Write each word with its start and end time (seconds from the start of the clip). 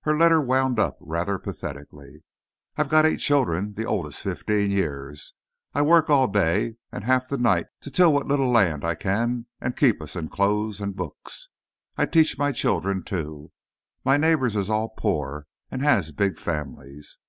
Her 0.00 0.16
letter 0.18 0.40
wound 0.40 0.80
up 0.80 0.96
rather 0.98 1.38
pathetically: 1.38 2.24
"I've 2.76 2.88
got 2.88 3.06
eight 3.06 3.20
children, 3.20 3.74
the 3.74 3.84
oldest 3.84 4.18
fifteen 4.20 4.72
years. 4.72 5.34
I 5.72 5.82
work 5.82 6.10
all 6.10 6.26
day 6.26 6.78
and 6.90 7.04
half 7.04 7.28
the 7.28 7.38
night 7.38 7.66
to 7.82 7.90
till 7.92 8.12
what 8.12 8.26
little 8.26 8.50
land 8.50 8.84
I 8.84 8.96
can 8.96 9.46
and 9.60 9.76
keep 9.76 10.02
us 10.02 10.16
in 10.16 10.30
clothes 10.30 10.80
and 10.80 10.96
books. 10.96 11.48
I 11.96 12.06
teach 12.06 12.36
my 12.36 12.50
children 12.50 13.04
too. 13.04 13.52
My 14.04 14.16
neighbours 14.16 14.56
is 14.56 14.68
all 14.68 14.88
poor 14.88 15.46
and 15.70 15.80
has 15.80 16.10
big 16.10 16.40
families. 16.40 17.16